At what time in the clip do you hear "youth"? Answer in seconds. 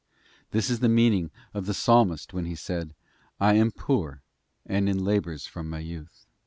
5.77-6.25